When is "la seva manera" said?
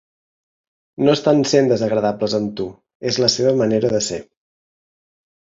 3.25-3.93